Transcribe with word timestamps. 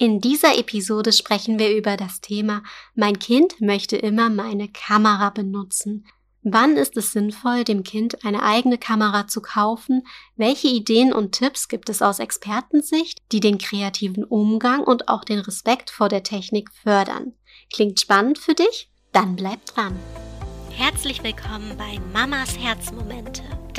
In 0.00 0.18
dieser 0.18 0.56
Episode 0.56 1.12
sprechen 1.12 1.58
wir 1.58 1.76
über 1.76 1.98
das 1.98 2.22
Thema 2.22 2.62
Mein 2.94 3.18
Kind 3.18 3.60
möchte 3.60 3.98
immer 3.98 4.30
meine 4.30 4.66
Kamera 4.66 5.28
benutzen. 5.28 6.06
Wann 6.42 6.78
ist 6.78 6.96
es 6.96 7.12
sinnvoll, 7.12 7.64
dem 7.64 7.82
Kind 7.82 8.24
eine 8.24 8.42
eigene 8.42 8.78
Kamera 8.78 9.26
zu 9.26 9.42
kaufen? 9.42 10.06
Welche 10.36 10.68
Ideen 10.68 11.12
und 11.12 11.32
Tipps 11.32 11.68
gibt 11.68 11.90
es 11.90 12.00
aus 12.00 12.18
Expertensicht, 12.18 13.18
die 13.30 13.40
den 13.40 13.58
kreativen 13.58 14.24
Umgang 14.24 14.84
und 14.84 15.08
auch 15.08 15.22
den 15.22 15.40
Respekt 15.40 15.90
vor 15.90 16.08
der 16.08 16.22
Technik 16.22 16.70
fördern? 16.72 17.34
Klingt 17.70 18.00
spannend 18.00 18.38
für 18.38 18.54
dich? 18.54 18.90
Dann 19.12 19.36
bleib 19.36 19.66
dran. 19.66 19.94
Herzlich 20.70 21.22
willkommen 21.22 21.76
bei 21.76 22.00
Mamas 22.14 22.58
Herzmomente. 22.58 23.42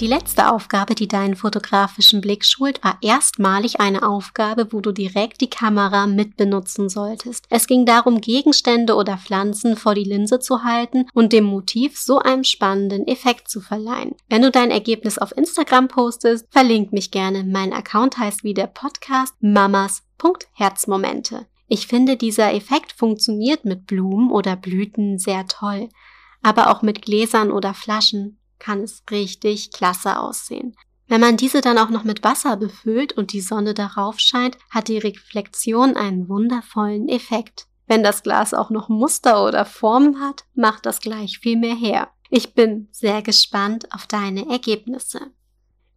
Die 0.00 0.06
letzte 0.06 0.50
Aufgabe, 0.50 0.94
die 0.94 1.08
deinen 1.08 1.36
fotografischen 1.36 2.22
Blick 2.22 2.46
schult, 2.46 2.82
war 2.82 2.96
erstmalig 3.02 3.80
eine 3.80 4.02
Aufgabe, 4.02 4.72
wo 4.72 4.80
du 4.80 4.92
direkt 4.92 5.42
die 5.42 5.50
Kamera 5.50 6.06
mit 6.06 6.38
benutzen 6.38 6.88
solltest. 6.88 7.44
Es 7.50 7.66
ging 7.66 7.84
darum, 7.84 8.22
Gegenstände 8.22 8.94
oder 8.94 9.18
Pflanzen 9.18 9.76
vor 9.76 9.94
die 9.94 10.04
Linse 10.04 10.40
zu 10.40 10.64
halten 10.64 11.04
und 11.12 11.34
dem 11.34 11.44
Motiv 11.44 11.98
so 11.98 12.18
einen 12.18 12.44
spannenden 12.44 13.06
Effekt 13.06 13.50
zu 13.50 13.60
verleihen. 13.60 14.14
Wenn 14.30 14.40
du 14.40 14.50
dein 14.50 14.70
Ergebnis 14.70 15.18
auf 15.18 15.36
Instagram 15.36 15.88
postest, 15.88 16.46
verlink 16.50 16.94
mich 16.94 17.10
gerne. 17.10 17.44
Mein 17.44 17.74
Account 17.74 18.16
heißt 18.16 18.42
wie 18.42 18.54
der 18.54 18.68
Podcast 18.68 19.34
mamas.herzmomente. 19.40 21.44
Ich 21.68 21.86
finde, 21.86 22.16
dieser 22.16 22.54
Effekt 22.54 22.92
funktioniert 22.92 23.66
mit 23.66 23.86
Blumen 23.86 24.30
oder 24.30 24.56
Blüten 24.56 25.18
sehr 25.18 25.46
toll, 25.46 25.90
aber 26.40 26.70
auch 26.70 26.80
mit 26.80 27.02
Gläsern 27.02 27.52
oder 27.52 27.74
Flaschen 27.74 28.38
kann 28.60 28.82
es 28.82 29.02
richtig 29.10 29.72
klasse 29.72 30.18
aussehen. 30.20 30.76
Wenn 31.08 31.20
man 31.20 31.36
diese 31.36 31.60
dann 31.60 31.76
auch 31.76 31.90
noch 31.90 32.04
mit 32.04 32.22
Wasser 32.22 32.56
befüllt 32.56 33.12
und 33.12 33.32
die 33.32 33.40
Sonne 33.40 33.74
darauf 33.74 34.20
scheint, 34.20 34.56
hat 34.70 34.86
die 34.86 34.98
Reflexion 34.98 35.96
einen 35.96 36.28
wundervollen 36.28 37.08
Effekt. 37.08 37.66
Wenn 37.88 38.04
das 38.04 38.22
Glas 38.22 38.54
auch 38.54 38.70
noch 38.70 38.88
Muster 38.88 39.44
oder 39.44 39.64
Formen 39.64 40.20
hat, 40.20 40.44
macht 40.54 40.86
das 40.86 41.00
gleich 41.00 41.40
viel 41.40 41.56
mehr 41.56 41.74
her. 41.74 42.10
Ich 42.28 42.54
bin 42.54 42.88
sehr 42.92 43.22
gespannt 43.22 43.92
auf 43.92 44.06
deine 44.06 44.48
Ergebnisse. 44.48 45.32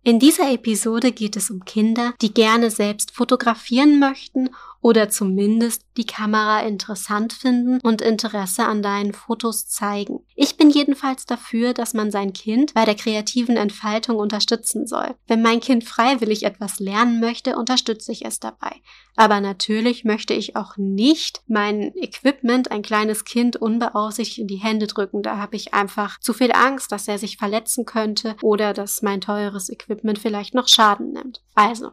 In 0.02 0.20
dieser 0.20 0.52
Episode 0.52 1.12
geht 1.12 1.38
es 1.38 1.52
um 1.52 1.64
Kinder, 1.64 2.16
die 2.20 2.34
gerne 2.34 2.72
selbst 2.72 3.12
fotografieren 3.12 4.00
möchten 4.00 4.50
oder 4.84 5.10
zumindest 5.10 5.86
die 5.96 6.06
Kamera 6.06 6.60
interessant 6.60 7.32
finden 7.32 7.80
und 7.82 8.02
Interesse 8.02 8.66
an 8.66 8.84
deinen 8.84 9.14
Fotos 9.14 9.68
zeigen. 9.68 10.20
Ich 10.36 10.58
bin 10.58 10.70
jedenfalls 10.70 11.26
dafür, 11.26 11.74
dass 11.74 11.94
man 11.94 12.12
sein 12.12 12.34
Kind 12.34 12.74
bei 12.74 12.84
der 12.84 12.96
kreativen 12.96 13.56
Entfaltung 13.56 14.18
unterstützen 14.18 14.86
soll. 14.86 15.16
Wenn 15.26 15.42
mein 15.42 15.62
Kind 15.62 15.86
freiwillig 15.86 16.44
etwas 16.44 16.80
lernen 16.80 17.22
möchte, 17.22 17.56
unterstütze 17.56 18.12
ich 18.12 18.26
es 18.26 18.42
dabei. 18.42 18.76
Aber 19.16 19.40
natürlich 19.40 20.04
möchte 20.04 20.34
ich 20.34 20.58
auch 20.58 20.76
nicht 20.76 21.42
mein 21.48 21.94
Equipment 21.96 22.70
ein 22.70 22.82
kleines 22.82 23.24
Kind 23.24 23.56
unbeaufsichtigt 23.56 24.40
in 24.40 24.48
die 24.48 24.58
Hände 24.58 24.88
drücken. 24.88 25.24
Da 25.24 25.38
habe 25.38 25.56
ich 25.56 25.74
einfach 25.74 26.20
zu 26.20 26.34
viel 26.34 26.52
Angst, 26.52 26.92
dass 26.92 27.08
er 27.08 27.18
sich 27.18 27.38
verletzen 27.38 27.86
könnte 27.86 28.36
oder 28.42 28.74
dass 28.74 29.02
mein 29.02 29.22
teures 29.22 29.70
Equipment 29.70 30.20
vielleicht 30.20 30.54
noch 30.54 30.68
Schaden 30.68 31.14
nimmt. 31.14 31.42
Also, 31.56 31.92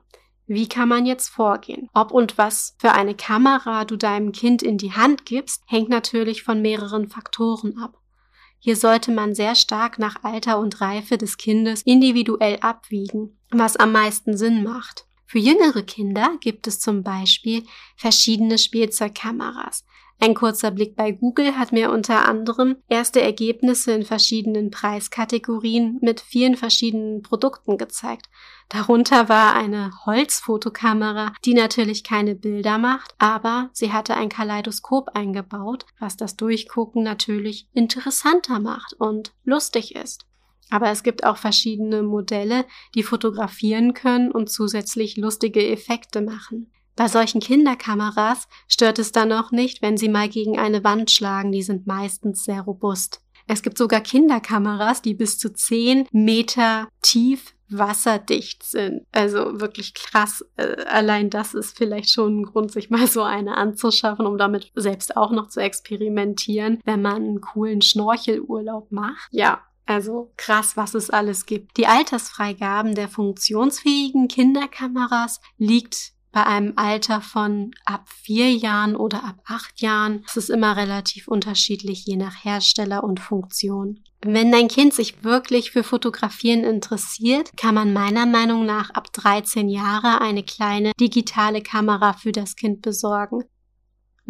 wie 0.53 0.69
kann 0.69 0.89
man 0.89 1.07
jetzt 1.07 1.29
vorgehen? 1.29 1.89
Ob 1.95 2.11
und 2.11 2.37
was 2.37 2.75
für 2.79 2.91
eine 2.91 3.15
Kamera 3.15 3.85
du 3.85 3.95
deinem 3.95 4.33
Kind 4.33 4.65
in 4.65 4.79
die 4.79 4.93
Hand 4.93 5.25
gibst, 5.25 5.63
hängt 5.69 5.89
natürlich 5.89 6.43
von 6.43 6.61
mehreren 6.61 7.09
Faktoren 7.09 7.79
ab. 7.79 8.01
Hier 8.59 8.75
sollte 8.75 9.13
man 9.13 9.37
sehr 9.37 9.55
stark 9.55 10.01
nach 10.01 10.25
Alter 10.25 10.59
und 10.59 10.81
Reife 10.81 11.17
des 11.19 11.37
Kindes 11.37 11.83
individuell 11.83 12.59
abwiegen, 12.63 13.39
was 13.51 13.77
am 13.77 13.93
meisten 13.93 14.37
Sinn 14.37 14.65
macht. 14.65 15.07
Für 15.25 15.39
jüngere 15.39 15.83
Kinder 15.83 16.37
gibt 16.41 16.67
es 16.67 16.81
zum 16.81 17.05
Beispiel 17.05 17.63
verschiedene 17.97 18.59
Spielzeugkameras. 18.59 19.85
Ein 20.23 20.35
kurzer 20.35 20.71
Blick 20.71 20.97
bei 20.97 21.13
Google 21.13 21.57
hat 21.57 21.73
mir 21.73 21.91
unter 21.91 22.29
anderem 22.29 22.77
erste 22.89 23.23
Ergebnisse 23.23 23.93
in 23.93 24.05
verschiedenen 24.05 24.71
Preiskategorien 24.71 25.99
mit 26.03 26.21
vielen 26.21 26.57
verschiedenen 26.57 27.23
Produkten 27.23 27.79
gezeigt. 27.79 28.27
Darunter 28.69 29.31
war 29.31 29.55
eine 29.55 29.93
Holzfotokamera, 30.05 31.33
die 31.47 31.55
natürlich 31.55 32.05
keine 32.05 32.35
Bilder 32.35 32.77
macht, 32.77 33.15
aber 33.19 33.71
sie 33.73 33.95
hatte 33.95 34.15
ein 34.15 34.29
Kaleidoskop 34.29 35.09
eingebaut, 35.15 35.87
was 35.99 36.19
das 36.19 36.37
Durchgucken 36.37 37.03
natürlich 37.03 37.67
interessanter 37.73 38.61
macht 38.61 38.93
und 38.93 39.33
lustig 39.45 39.95
ist. 39.97 40.27
Aber 40.69 40.91
es 40.91 41.03
gibt 41.03 41.25
auch 41.25 41.39
verschiedene 41.39 42.03
Modelle, 42.03 42.67
die 42.95 43.03
fotografieren 43.03 43.95
können 43.95 44.31
und 44.31 44.51
zusätzlich 44.51 45.17
lustige 45.17 45.67
Effekte 45.67 46.21
machen. 46.21 46.71
Bei 46.97 47.09
solchen 47.09 47.41
Kinderkameras 47.41 48.49
stört 48.69 48.99
es 48.99 49.13
dann 49.13 49.33
auch 49.33 49.51
nicht, 49.51 49.83
wenn 49.83 49.97
sie 49.97 50.09
mal 50.09 50.29
gegen 50.29 50.59
eine 50.59 50.85
Wand 50.85 51.11
schlagen, 51.11 51.53
die 51.53 51.63
sind 51.63 51.87
meistens 51.87 52.45
sehr 52.45 52.63
robust. 52.63 53.23
Es 53.47 53.63
gibt 53.63 53.79
sogar 53.79 54.01
Kinderkameras, 54.01 55.03
die 55.03 55.15
bis 55.15 55.39
zu 55.39 55.53
10 55.53 56.07
Meter 56.13 56.89
tief 57.03 57.55
wasserdicht 57.71 58.63
sind. 58.65 59.07
Also 59.13 59.61
wirklich 59.61 59.95
krass. 59.95 60.45
Äh, 60.57 60.85
allein 60.85 61.31
das 61.31 61.55
ist 61.55 61.77
vielleicht 61.77 62.11
schon 62.11 62.41
ein 62.41 62.45
Grund, 62.45 62.73
sich 62.73 62.91
mal 62.91 63.07
so 63.07 63.23
eine 63.23 63.57
anzuschaffen, 63.57 64.27
um 64.27 64.39
damit 64.39 64.71
selbst 64.75 65.17
auch 65.17 65.31
noch 65.31 65.49
zu 65.49 65.61
experimentieren, 65.61 66.81
wenn 66.85 67.03
man 67.03 67.17
einen 67.17 67.41
coolen 67.41 67.81
Schnorchelurlaub 67.83 68.91
macht. 68.93 69.29
Ja, 69.31 69.63
also 69.87 70.33
krass, 70.37 70.77
was 70.77 70.95
es 70.95 71.11
alles 71.11 71.47
gibt. 71.47 71.77
Die 71.77 71.87
Altersfreigaben 71.87 72.95
der 72.95 73.09
funktionsfähigen 73.09 74.29
Kinderkameras 74.29 75.41
liegt 75.59 76.13
bei 76.33 76.47
einem 76.47 76.75
Alter 76.77 77.21
von 77.21 77.73
ab 77.85 78.09
vier 78.09 78.53
Jahren 78.53 78.97
oder 78.97 79.25
ab 79.25 79.37
acht 79.47 79.81
Jahren. 79.81 80.25
Es 80.27 80.37
ist 80.37 80.51
immer 80.51 80.77
relativ 80.77 81.29
unterschiedlich, 81.29 82.05
je 82.07 82.17
nach 82.17 82.45
Hersteller 82.45 83.05
und 83.05 83.21
Funktion. 83.21 84.01
Wenn 84.23 84.53
dein 84.53 84.69
Kind 84.69 84.93
sich 84.93 85.25
wirklich 85.25 85.71
für 85.71 85.83
Fotografieren 85.83 86.63
interessiert, 86.65 87.51
kann 87.57 87.75
man 87.75 87.93
meiner 87.93 88.27
Meinung 88.27 88.67
nach 88.67 88.91
ab 88.91 89.13
13 89.13 89.69
Jahre 89.69 90.21
eine 90.21 90.43
kleine 90.43 90.93
digitale 91.01 91.63
Kamera 91.63 92.13
für 92.13 92.33
das 92.33 92.55
Kind 92.55 92.83
besorgen. 92.83 93.45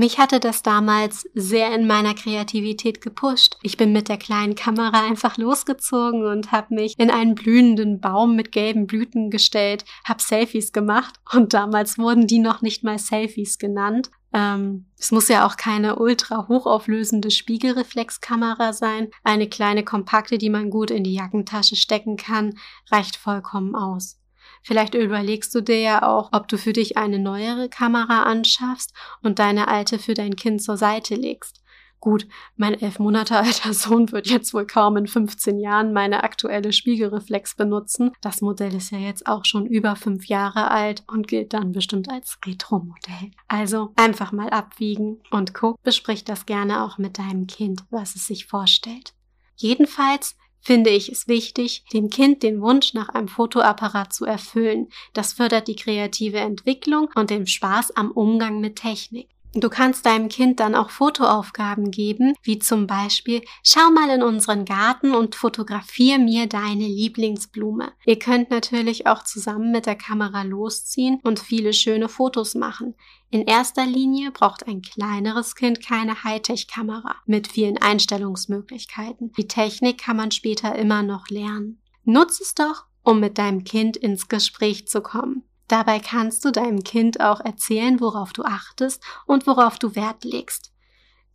Mich 0.00 0.18
hatte 0.18 0.40
das 0.40 0.62
damals 0.62 1.28
sehr 1.34 1.74
in 1.74 1.86
meiner 1.86 2.14
Kreativität 2.14 3.02
gepusht. 3.02 3.58
Ich 3.62 3.76
bin 3.76 3.92
mit 3.92 4.08
der 4.08 4.16
kleinen 4.16 4.54
Kamera 4.54 5.06
einfach 5.06 5.36
losgezogen 5.36 6.24
und 6.24 6.52
habe 6.52 6.74
mich 6.74 6.98
in 6.98 7.10
einen 7.10 7.34
blühenden 7.34 8.00
Baum 8.00 8.34
mit 8.34 8.50
gelben 8.50 8.86
Blüten 8.86 9.28
gestellt, 9.28 9.84
habe 10.06 10.22
Selfies 10.22 10.72
gemacht 10.72 11.16
und 11.34 11.52
damals 11.52 11.98
wurden 11.98 12.26
die 12.26 12.38
noch 12.38 12.62
nicht 12.62 12.82
mal 12.82 12.98
Selfies 12.98 13.58
genannt. 13.58 14.10
Ähm, 14.32 14.86
es 14.98 15.12
muss 15.12 15.28
ja 15.28 15.46
auch 15.46 15.58
keine 15.58 15.96
ultra 15.96 16.48
hochauflösende 16.48 17.30
Spiegelreflexkamera 17.30 18.72
sein. 18.72 19.10
Eine 19.22 19.50
kleine 19.50 19.84
kompakte, 19.84 20.38
die 20.38 20.48
man 20.48 20.70
gut 20.70 20.90
in 20.90 21.04
die 21.04 21.12
Jackentasche 21.12 21.76
stecken 21.76 22.16
kann, 22.16 22.54
reicht 22.90 23.16
vollkommen 23.16 23.74
aus. 23.74 24.19
Vielleicht 24.62 24.94
überlegst 24.94 25.54
du 25.54 25.62
dir 25.62 25.80
ja 25.80 26.02
auch, 26.02 26.30
ob 26.32 26.48
du 26.48 26.58
für 26.58 26.72
dich 26.72 26.96
eine 26.96 27.18
neuere 27.18 27.68
Kamera 27.68 28.24
anschaffst 28.24 28.92
und 29.22 29.38
deine 29.38 29.68
alte 29.68 29.98
für 29.98 30.14
dein 30.14 30.36
Kind 30.36 30.62
zur 30.62 30.76
Seite 30.76 31.14
legst. 31.14 31.60
Gut, 32.00 32.26
mein 32.56 32.80
elf 32.80 32.98
Monate 32.98 33.36
alter 33.36 33.74
Sohn 33.74 34.10
wird 34.10 34.26
jetzt 34.26 34.54
wohl 34.54 34.66
kaum 34.66 34.96
in 34.96 35.06
15 35.06 35.58
Jahren 35.58 35.92
meine 35.92 36.24
aktuelle 36.24 36.72
Spiegelreflex 36.72 37.56
benutzen. 37.56 38.12
Das 38.22 38.40
Modell 38.40 38.74
ist 38.74 38.90
ja 38.90 38.98
jetzt 38.98 39.26
auch 39.26 39.44
schon 39.44 39.66
über 39.66 39.96
fünf 39.96 40.26
Jahre 40.26 40.70
alt 40.70 41.04
und 41.06 41.28
gilt 41.28 41.52
dann 41.52 41.72
bestimmt 41.72 42.10
als 42.10 42.38
Retro-Modell. 42.44 43.32
Also 43.48 43.92
einfach 43.96 44.32
mal 44.32 44.48
abwiegen 44.48 45.20
und 45.30 45.52
guck, 45.52 45.82
besprich 45.82 46.24
das 46.24 46.46
gerne 46.46 46.84
auch 46.84 46.96
mit 46.96 47.18
deinem 47.18 47.46
Kind, 47.46 47.84
was 47.90 48.16
es 48.16 48.26
sich 48.26 48.46
vorstellt. 48.46 49.12
Jedenfalls 49.56 50.36
finde 50.60 50.90
ich 50.90 51.10
es 51.10 51.28
wichtig, 51.28 51.84
dem 51.92 52.10
Kind 52.10 52.42
den 52.42 52.60
Wunsch 52.60 52.94
nach 52.94 53.08
einem 53.08 53.28
Fotoapparat 53.28 54.12
zu 54.12 54.24
erfüllen. 54.24 54.88
Das 55.12 55.32
fördert 55.32 55.68
die 55.68 55.76
kreative 55.76 56.38
Entwicklung 56.38 57.08
und 57.14 57.30
den 57.30 57.46
Spaß 57.46 57.96
am 57.96 58.10
Umgang 58.10 58.60
mit 58.60 58.76
Technik. 58.76 59.28
Du 59.52 59.68
kannst 59.68 60.06
deinem 60.06 60.28
Kind 60.28 60.60
dann 60.60 60.76
auch 60.76 60.90
Fotoaufgaben 60.90 61.90
geben, 61.90 62.34
wie 62.42 62.60
zum 62.60 62.86
Beispiel, 62.86 63.42
schau 63.64 63.90
mal 63.90 64.08
in 64.10 64.22
unseren 64.22 64.64
Garten 64.64 65.12
und 65.12 65.34
fotografier 65.34 66.18
mir 66.20 66.46
deine 66.46 66.86
Lieblingsblume. 66.86 67.92
Ihr 68.06 68.18
könnt 68.18 68.50
natürlich 68.50 69.08
auch 69.08 69.24
zusammen 69.24 69.72
mit 69.72 69.86
der 69.86 69.96
Kamera 69.96 70.42
losziehen 70.42 71.18
und 71.24 71.40
viele 71.40 71.72
schöne 71.72 72.08
Fotos 72.08 72.54
machen. 72.54 72.94
In 73.30 73.42
erster 73.42 73.86
Linie 73.86 74.30
braucht 74.30 74.68
ein 74.68 74.82
kleineres 74.82 75.56
Kind 75.56 75.84
keine 75.84 76.22
Hightech-Kamera 76.22 77.16
mit 77.26 77.48
vielen 77.48 77.78
Einstellungsmöglichkeiten. 77.78 79.32
Die 79.36 79.48
Technik 79.48 79.98
kann 79.98 80.16
man 80.16 80.30
später 80.30 80.76
immer 80.76 81.02
noch 81.02 81.28
lernen. 81.28 81.80
Nutz 82.04 82.40
es 82.40 82.54
doch, 82.54 82.84
um 83.02 83.18
mit 83.18 83.36
deinem 83.36 83.64
Kind 83.64 83.96
ins 83.96 84.28
Gespräch 84.28 84.86
zu 84.86 85.00
kommen. 85.00 85.42
Dabei 85.70 86.00
kannst 86.00 86.44
du 86.44 86.50
deinem 86.50 86.82
Kind 86.82 87.20
auch 87.20 87.38
erzählen, 87.38 88.00
worauf 88.00 88.32
du 88.32 88.42
achtest 88.42 89.04
und 89.24 89.46
worauf 89.46 89.78
du 89.78 89.94
Wert 89.94 90.24
legst. 90.24 90.72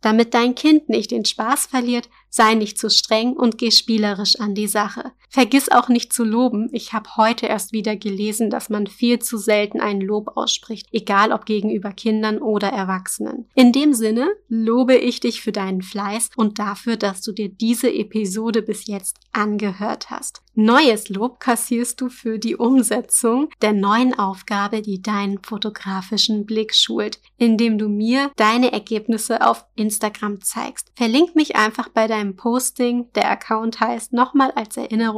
Damit 0.02 0.34
dein 0.34 0.54
Kind 0.54 0.90
nicht 0.90 1.10
den 1.10 1.24
Spaß 1.24 1.64
verliert, 1.64 2.10
sei 2.28 2.52
nicht 2.52 2.76
zu 2.76 2.90
streng 2.90 3.32
und 3.32 3.56
geh 3.56 3.70
spielerisch 3.70 4.38
an 4.38 4.54
die 4.54 4.68
Sache. 4.68 5.12
Vergiss 5.28 5.70
auch 5.70 5.88
nicht 5.88 6.12
zu 6.12 6.24
loben. 6.24 6.68
Ich 6.72 6.92
habe 6.92 7.16
heute 7.16 7.46
erst 7.46 7.72
wieder 7.72 7.96
gelesen, 7.96 8.48
dass 8.50 8.70
man 8.70 8.86
viel 8.86 9.18
zu 9.18 9.36
selten 9.36 9.80
ein 9.80 10.00
Lob 10.00 10.36
ausspricht, 10.36 10.86
egal 10.92 11.32
ob 11.32 11.44
gegenüber 11.46 11.92
Kindern 11.92 12.38
oder 12.38 12.68
Erwachsenen. 12.68 13.48
In 13.54 13.72
dem 13.72 13.92
Sinne 13.92 14.28
lobe 14.48 14.96
ich 14.96 15.20
dich 15.20 15.42
für 15.42 15.52
deinen 15.52 15.82
Fleiß 15.82 16.30
und 16.36 16.58
dafür, 16.58 16.96
dass 16.96 17.22
du 17.22 17.32
dir 17.32 17.48
diese 17.48 17.92
Episode 17.92 18.62
bis 18.62 18.86
jetzt 18.86 19.18
angehört 19.32 20.10
hast. 20.10 20.42
Neues 20.54 21.10
Lob 21.10 21.38
kassierst 21.38 22.00
du 22.00 22.08
für 22.08 22.38
die 22.38 22.56
Umsetzung 22.56 23.50
der 23.60 23.74
neuen 23.74 24.18
Aufgabe, 24.18 24.80
die 24.80 25.02
deinen 25.02 25.42
fotografischen 25.42 26.46
Blick 26.46 26.74
schult, 26.74 27.20
indem 27.36 27.76
du 27.76 27.90
mir 27.90 28.30
deine 28.36 28.72
Ergebnisse 28.72 29.46
auf 29.46 29.66
Instagram 29.74 30.40
zeigst. 30.40 30.92
Verlink 30.96 31.36
mich 31.36 31.56
einfach 31.56 31.90
bei 31.90 32.06
deinem 32.06 32.36
Posting. 32.36 33.12
Der 33.14 33.30
Account 33.30 33.80
heißt 33.80 34.14
nochmal 34.14 34.50
als 34.52 34.78
Erinnerung 34.78 35.15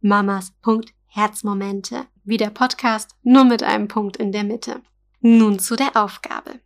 mamas.herzmomente. 0.00 2.06
Wie 2.24 2.36
der 2.36 2.50
Podcast, 2.50 3.12
nur 3.22 3.44
mit 3.44 3.62
einem 3.62 3.88
Punkt 3.88 4.16
in 4.16 4.32
der 4.32 4.44
Mitte. 4.44 4.82
Nun 5.20 5.58
zu 5.58 5.76
der 5.76 5.96
Aufgabe. 5.96 6.60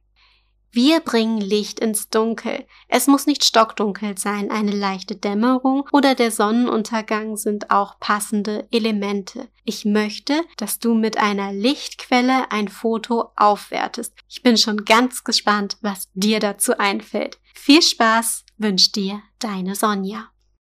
Wir 0.75 0.98
bringen 0.98 1.40
Licht 1.40 1.78
ins 1.78 2.08
Dunkel. 2.08 2.66
Es 2.88 3.06
muss 3.06 3.26
nicht 3.26 3.44
stockdunkel 3.44 4.19
sein, 4.19 4.50
eine 4.50 4.72
leichte 4.72 5.14
Dämmerung 5.14 5.88
oder 5.92 6.16
der 6.16 6.32
Sonnenuntergang 6.32 7.36
sind 7.36 7.70
auch 7.70 8.00
passende 8.00 8.66
Elemente. 8.72 9.46
Ich 9.62 9.84
möchte, 9.84 10.42
dass 10.56 10.81
du 10.81 10.94
mit 10.94 11.16
einer 11.16 11.52
Lichtquelle 11.52 12.50
ein 12.50 12.66
Foto 12.66 13.31
aufwertest. 13.36 14.14
Ich 14.28 14.42
bin 14.42 14.58
schon 14.58 14.84
ganz 14.84 15.22
gespannt, 15.22 15.76
was 15.81 16.08
dir 16.14 16.40
dazu 16.40 16.76
einfällt. 16.76 17.38
Viel 17.54 17.81
Spaß 17.81 18.44
wünscht 18.58 18.96
dir 18.96 19.22
deine 19.38 19.76
Sonja. 19.76 20.33